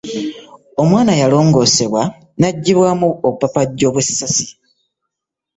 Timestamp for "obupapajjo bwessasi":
3.27-4.45